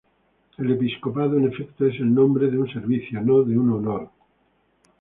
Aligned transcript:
El 0.57 0.71
episcopado, 0.71 1.37
en 1.37 1.45
efecto, 1.45 1.85
es 1.85 1.99
el 1.99 2.11
nombre 2.11 2.49
de 2.49 2.57
un 2.57 2.67
servicio, 2.73 3.21
no 3.21 3.43
de 3.43 3.55
un 3.55 3.69
honor. 3.71 4.09